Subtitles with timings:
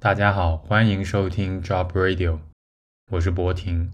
[0.00, 2.38] 大家好欢迎收听 job radio
[3.10, 3.90] 我是博婷。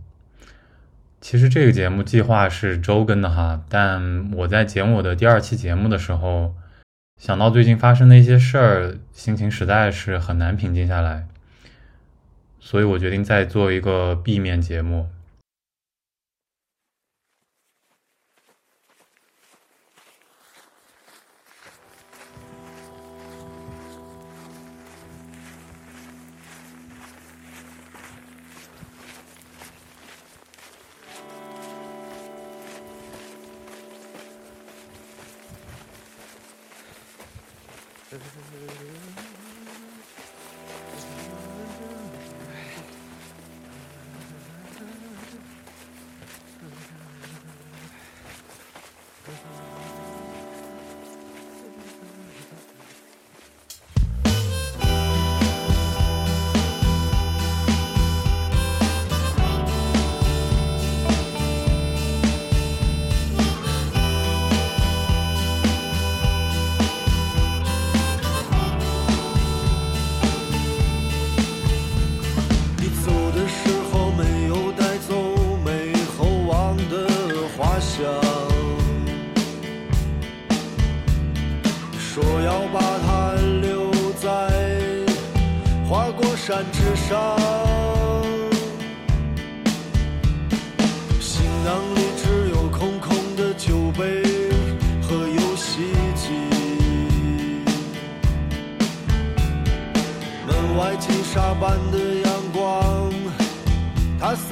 [1.18, 6.54] 其实这个节目计划是周更的哈但我在剪我的第二期节目的时候
[7.18, 11.26] 想到最近发生的一些事儿心情实在是很难平静下来
[12.60, 15.08] 所以我决定再做一个避免节目。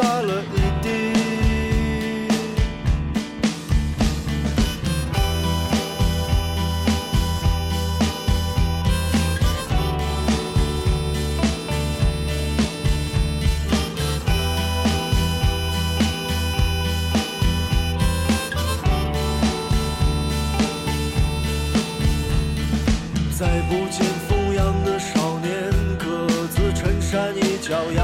[0.02, 0.88] 洒了一地。
[23.38, 28.01] 再不见风样的少年，各自衬衫一角。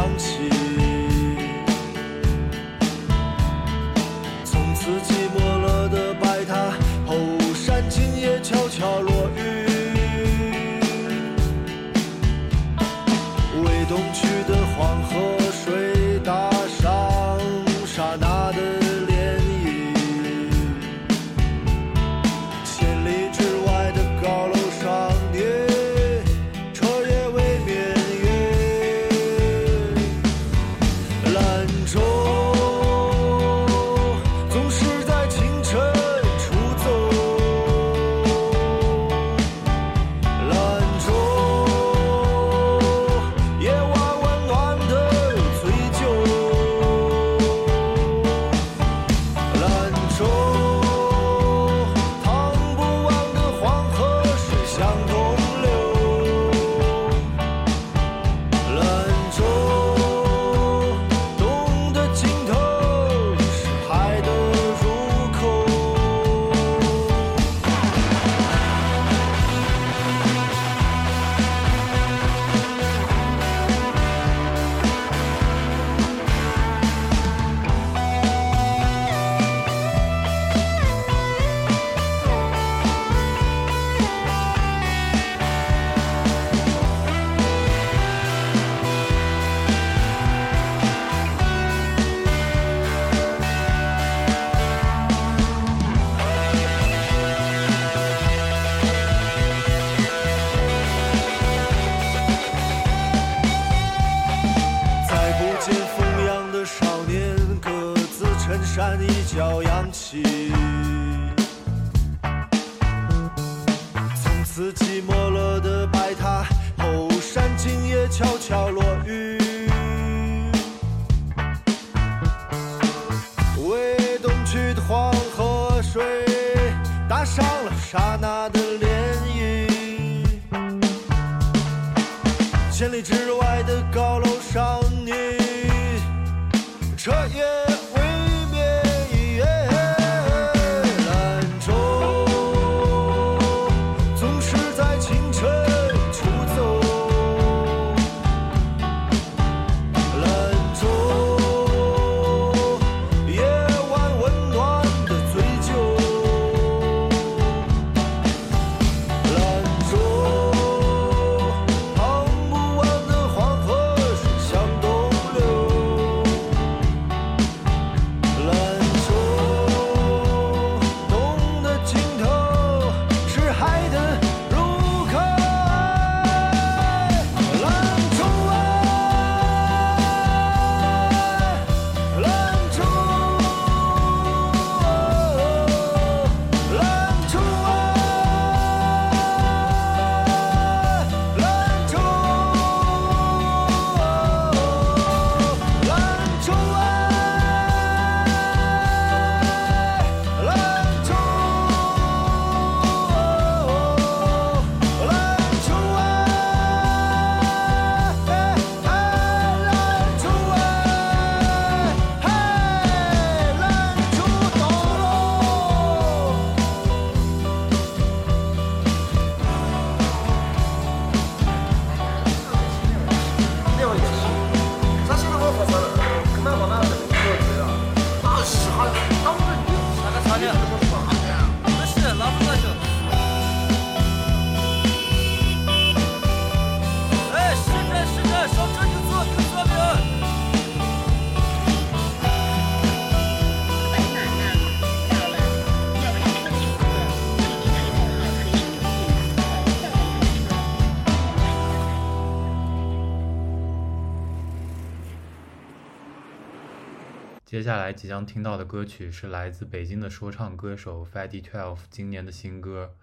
[257.49, 262.95] 接下来即将听到的歌曲是来自北京的说唱歌手 Fatty Twelve 今年的新歌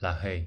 [0.04, 0.40] 《La Hey》。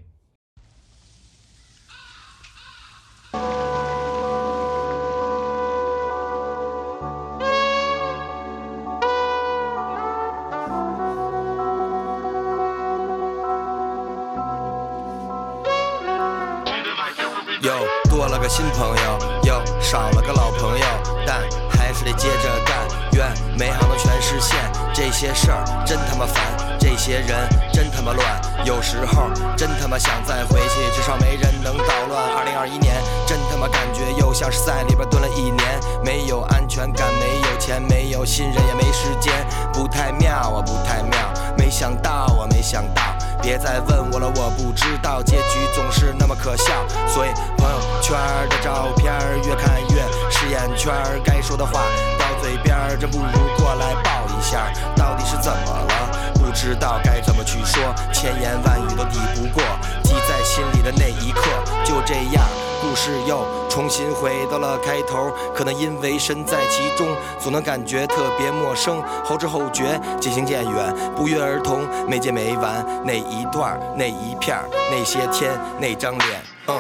[28.86, 32.22] 时候真他妈想再回去，至少没人能捣乱。
[32.38, 39.34] 二零二一年真他妈感觉又像是在里边蹲了一年，没有安全感，没有钱，没有信任，也没时间，
[39.74, 41.18] 不太妙啊，不太妙。
[41.58, 43.02] 没想到啊，没想到。
[43.42, 46.66] 别再问我了，我不知道，结局总是那么可笑，
[47.08, 48.16] 所以朋友圈
[48.50, 49.12] 的照片
[49.48, 50.94] 越看越是眼圈，
[51.24, 51.82] 该说的话
[52.20, 54.72] 到嘴边，真不如过来抱一下。
[54.96, 56.12] 到底是怎么了？
[56.36, 58.75] 不知道该怎么去说，千言万
[59.16, 59.64] 抵不过
[60.04, 61.42] 记在心里的那一刻。
[61.86, 62.44] 就这样，
[62.82, 67.08] 故事又重新回到了开头，可能因为身在其中，
[67.40, 74.58] 总能感觉特别陌生，后知后觉，渐行渐远，不约而同，没接没完，那一段，那一片，
[74.92, 76.76] 那些天，那张脸，嗯，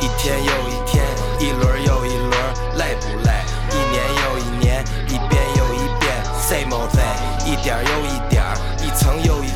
[0.00, 1.04] 一天又一天，
[1.40, 2.32] 一轮又一轮，
[2.76, 3.42] 累不累？
[3.72, 8.44] 一年又一年，一遍又一遍，same old thing，一点又一点，
[8.82, 9.48] 一层又一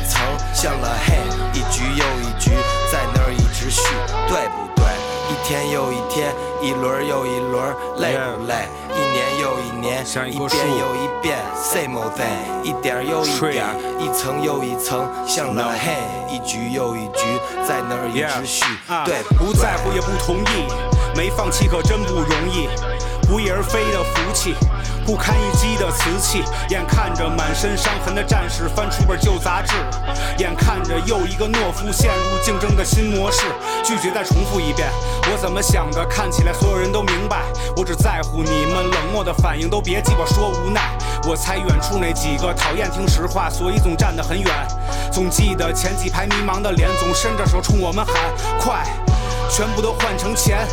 [0.63, 1.17] 层，像了嘿，
[1.53, 2.51] 一局又一局，
[2.89, 3.81] 在那儿一直续，
[4.29, 4.85] 对不对？
[5.29, 8.69] 一天又一天，一轮又一轮，累不累？
[8.95, 15.97] 一年又一年，一遍又一遍，same old thing，一点儿又一点儿，一层又一层，像了嘿，
[16.33, 17.25] 一局又一局，
[17.67, 18.63] 在那儿一直续，
[19.03, 20.71] 对不不在乎也不同意，
[21.17, 22.69] 没放弃可真不容易，
[23.27, 24.55] 不翼而飞的福气。
[25.05, 29.73] 不堪一击的瓷器，眼看着满身伤痕的战士翻出本旧杂志，
[30.37, 33.41] 眼看着又一个懦夫陷入竞争的新模式，
[33.83, 34.87] 拒绝再重复一遍。
[35.31, 36.05] 我怎么想的？
[36.05, 37.43] 看起来所有人都明白，
[37.75, 40.81] 我只在乎你们冷漠的反应，都别鸡巴说无奈。
[41.27, 44.51] 我猜远处那几个讨厌听实话，所以总站得很远。
[45.11, 48.15] 总记得前几排迷茫的脸，总伸着手冲我们喊
[48.59, 48.85] 快，
[49.49, 50.65] 全部都换成钱。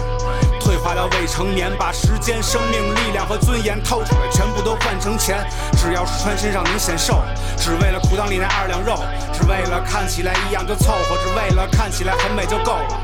[0.70, 5.44] 退化到未成年，把时间、生命力量和尊严掏出来，全部都换成钱。
[5.76, 7.18] 只要是穿身上能显瘦，
[7.56, 13.00] 只为了裤裆里那二两肉，只为了看起来一样就凑合，只为了看起来很美就够了。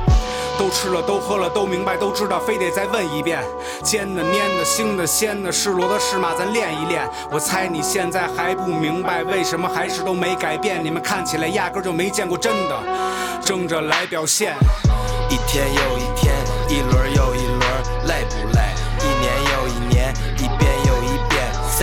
[0.56, 3.42] 都吃了，都喝了，都明白，都知道，非得再问一遍。
[3.82, 7.02] 尖的、粘的、腥的、鲜的，是骡子是马，咱练一练。
[7.32, 10.82] 我猜你现在还不明白，为什么还是都没改变？
[10.84, 12.80] 你们看起来压根就没见过真的，
[13.44, 14.54] 争着来表现。
[15.28, 16.32] 一天又一天，
[16.68, 17.34] 一轮又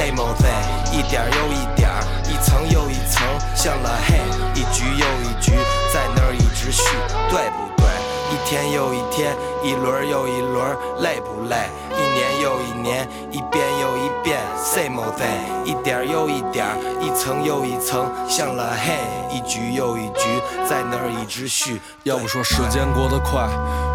[0.03, 1.89] ，same old thing，一点又一点，
[2.27, 4.19] 一层又一层，像了嘿，
[4.53, 5.53] 一局又一局，
[5.93, 6.83] 在那儿一直续，
[7.29, 7.87] 对不对？
[8.31, 11.69] 一天又一天，一轮又一轮，累不累？
[11.91, 16.67] 一年又一年，一遍又一遍，same old thing，一点又一点，
[16.99, 18.97] 一层又一层，像了嘿，
[19.33, 21.79] 一局又一局，在那儿一直续。
[22.03, 23.47] 要不说时间过得快，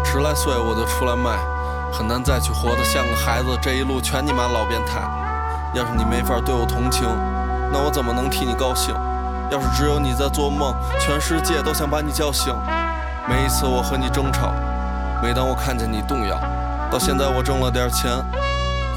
[0.03, 1.37] 十来岁我就出来卖，
[1.91, 3.57] 很难再去活得像个孩子。
[3.61, 5.28] 这一路全你妈老变态。
[5.73, 7.07] 要是你没法对我同情，
[7.71, 8.93] 那我怎么能替你高兴？
[9.51, 12.53] 要是只有你在做梦，全世界都想把你叫醒。
[13.27, 14.51] 每一次我和你争吵，
[15.21, 16.39] 每当我看见你动摇，
[16.91, 18.11] 到现在我挣了点钱，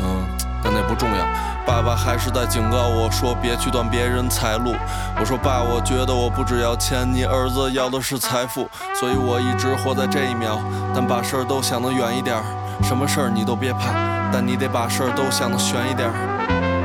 [0.02, 0.24] 嗯，
[0.62, 1.26] 但那不重要。
[1.64, 4.74] 爸爸还是在警告我说别去断别人财路。
[5.20, 10.58] 我说爸，我觉得我不只要钱，你儿子要的是财富，所以我一直活在这一秒，
[10.94, 12.36] 但把事儿都想得远一点。
[12.82, 13.92] 什么事儿你都别怕，
[14.32, 16.10] 但你得把事儿都想得悬一点。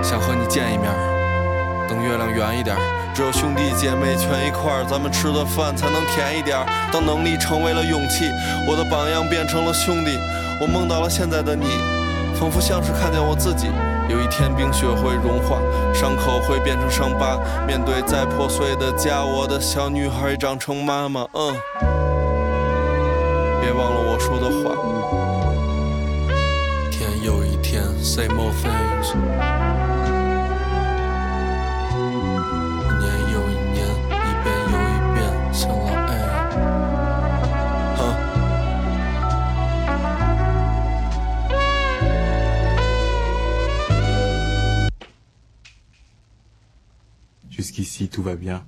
[0.08, 0.90] 想和你见一面，
[1.90, 2.78] 等月亮圆一点。
[3.14, 6.58] 只有兄弟姐妹全一块儿，咱们吃的饭才能甜一点。
[6.94, 8.32] 当能力成为了勇气，
[8.66, 10.18] 我的榜样变成了兄弟。
[10.62, 11.66] 我梦到了现在的你，
[12.40, 13.68] 仿佛像是看见我自己。
[14.08, 15.60] 有一天冰雪会融化，
[15.94, 17.38] 伤口会变成伤疤。
[17.68, 21.28] 面对再破碎的家，我的小女孩长成妈妈。
[21.34, 21.54] 嗯，
[23.60, 24.72] 别忘了我说的话。
[26.88, 29.67] 一天又一天，Say more things。
[47.58, 48.64] Jusqu'ici, tout va bien.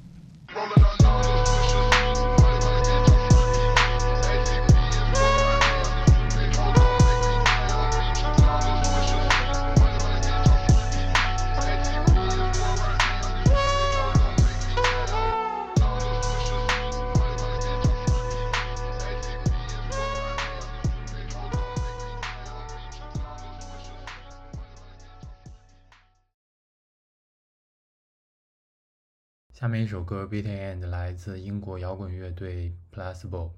[29.89, 33.53] 这首歌《Bitter End》来自英国摇滚乐队 Placebo。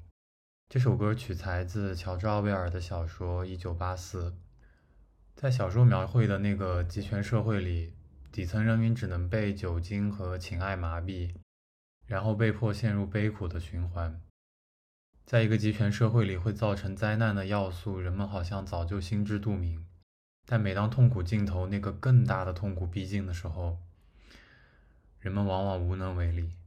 [0.69, 4.29] 这首歌取材自乔治·奥威尔的小说《一九八四》。
[5.35, 7.93] 在小说描绘的那个集权社会里，
[8.31, 11.35] 底层人民只能被酒精和情爱麻痹，
[12.05, 14.21] 然后被迫陷入悲苦的循环。
[15.25, 19.85] 在一个集权社会里，会造成灾难的要素，人们好像早就心知肚明。
[20.45, 23.79] 但每当痛苦尽头，那个更大的痛苦逼近的时候，
[25.21, 26.60] 人们往往无能为力。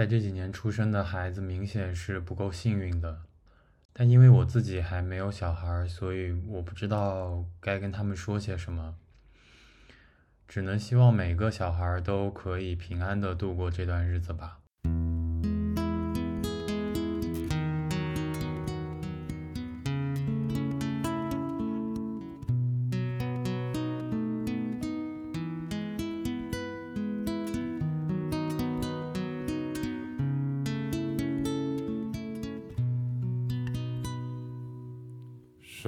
[0.00, 3.20] 在这几年出生的孩子明显是不够幸运的，
[3.92, 8.96] 但因为我自己还没有小孩，所以我不知道该跟他们说些什么，
[10.48, 14.59] 只能希望每个小孩都可以平安的度过这段日子吧。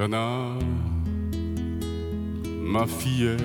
[0.02, 0.58] 莎娜
[2.60, 3.36] 玛菲耶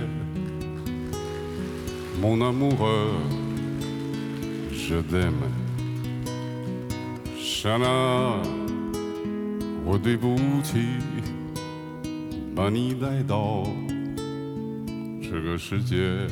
[2.20, 3.12] 蒙娜木河
[4.74, 5.44] 是在吗
[7.38, 7.86] 莎娜
[9.86, 10.80] 我对不起
[12.56, 13.64] 把你带到
[15.22, 16.28] 这个世界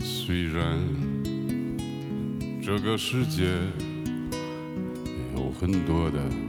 [0.00, 0.78] 虽然
[2.62, 3.44] 这个世界
[5.36, 6.47] 有很多的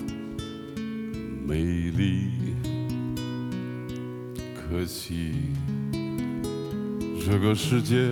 [1.50, 2.30] 美丽，
[4.54, 5.32] 可惜
[7.26, 8.08] 这个世界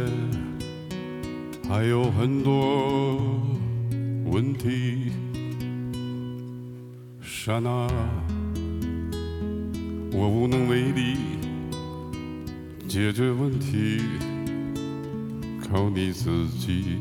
[1.69, 3.39] 还有很多
[4.25, 5.11] 问题。
[7.21, 7.87] 刹那，
[10.11, 11.17] 我无能为力
[12.87, 14.01] 解决问题，
[15.69, 16.97] 靠你自己。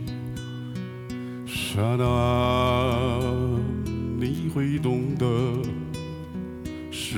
[1.46, 3.40] 刹那，
[4.20, 5.26] 你会懂得。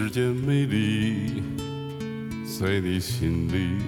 [0.00, 1.42] 世间美丽，
[2.44, 3.82] 在你心里，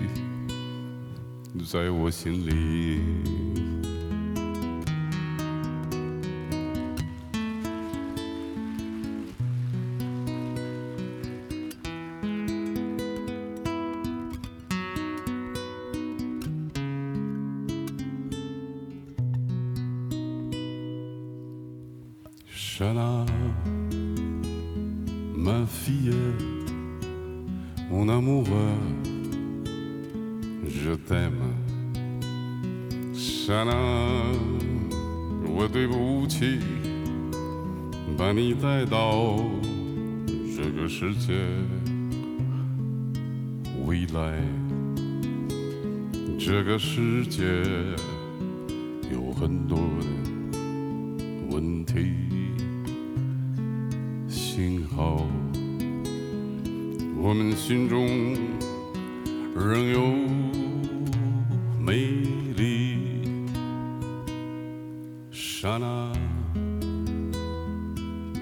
[1.64, 3.01] 在我心里。
[22.49, 23.79] 刹那。
[25.42, 26.12] Ma fille,
[27.90, 28.76] mon amoureux,
[30.68, 31.55] je t'aime.
[33.14, 33.72] 刹那，
[35.48, 36.59] 我对不起，
[38.18, 39.38] 把你带到
[40.55, 41.33] 这个世界。
[43.87, 44.38] 未来，
[46.38, 47.42] 这个世界
[49.11, 50.07] 有很多的
[51.50, 52.29] 问题
[54.61, 55.27] 幸好，
[57.16, 58.37] 我们心中
[59.55, 60.03] 仍有
[61.79, 61.94] 美
[62.59, 62.99] 丽。
[65.33, 66.12] 刹那，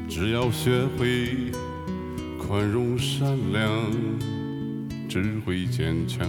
[0.09, 1.53] 只要学会
[2.37, 3.71] 宽容善良，
[5.09, 6.29] 只会坚强。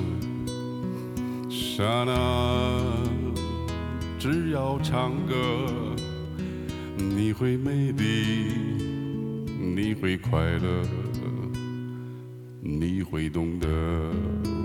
[1.50, 2.80] 刹那，
[4.20, 5.36] 只要唱歌，
[6.96, 8.89] 你会美丽。
[9.76, 10.84] 你会快乐，
[12.62, 14.59] 你会懂得。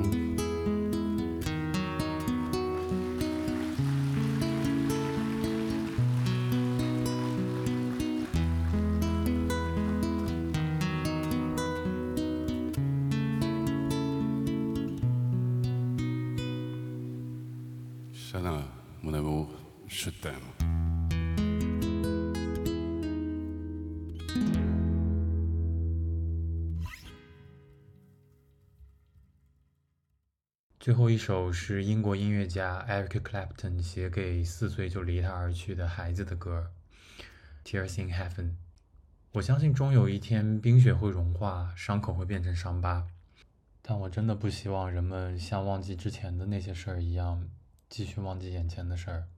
[31.04, 36.70] 后一首是英国音乐家 Eric Clapton 写给四岁就离他而去的孩子的歌，
[37.68, 38.44] 《Tears in Heaven》。
[39.32, 43.06] 我相信终有一天冰雪会融化，伤口会变成伤疤，
[43.82, 47.50] 但我真的不希望人们像忘记之前的那些事儿一样，
[47.90, 49.28] 继续忘记眼前的事儿。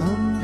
[0.00, 0.37] Um.